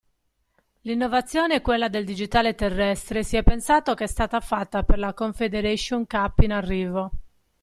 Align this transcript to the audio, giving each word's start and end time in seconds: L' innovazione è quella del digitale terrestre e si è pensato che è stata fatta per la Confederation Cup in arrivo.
L' 0.81 0.89
innovazione 0.89 1.53
è 1.57 1.61
quella 1.61 1.87
del 1.87 2.05
digitale 2.05 2.55
terrestre 2.55 3.19
e 3.19 3.23
si 3.23 3.37
è 3.37 3.43
pensato 3.43 3.93
che 3.93 4.05
è 4.05 4.07
stata 4.07 4.39
fatta 4.39 4.81
per 4.81 4.97
la 4.97 5.13
Confederation 5.13 6.07
Cup 6.07 6.39
in 6.39 6.53
arrivo. 6.53 7.11